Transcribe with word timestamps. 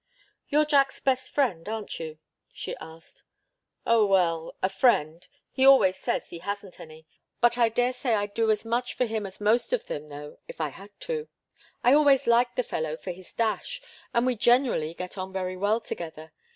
"You're 0.49 0.65
Jack's 0.65 0.99
best 0.99 1.29
friend, 1.29 1.69
aren't 1.69 1.99
you?" 1.99 2.17
she 2.51 2.75
asked. 2.77 3.21
"Oh, 3.85 4.03
well 4.03 4.55
a 4.63 4.67
friend 4.67 5.27
he 5.51 5.63
always 5.63 5.95
says 5.95 6.29
he 6.31 6.39
hasn't 6.39 6.79
any. 6.79 7.05
But 7.39 7.55
I 7.55 7.69
daresay 7.69 8.15
I'd 8.15 8.33
do 8.33 8.49
as 8.49 8.65
much 8.65 8.95
for 8.95 9.05
him 9.05 9.27
as 9.27 9.39
most 9.39 9.73
of 9.73 9.85
them, 9.85 10.07
though, 10.07 10.39
if 10.47 10.59
I 10.59 10.69
had 10.69 10.89
to. 11.01 11.27
I 11.83 11.93
always 11.93 12.25
liked 12.25 12.55
the 12.55 12.63
fellow 12.63 12.97
for 12.97 13.11
his 13.11 13.31
dash, 13.31 13.79
and 14.11 14.25
we 14.25 14.35
generally 14.35 14.95
get 14.95 15.19
on 15.19 15.31
very 15.31 15.55
well 15.55 15.79
together. 15.79 16.31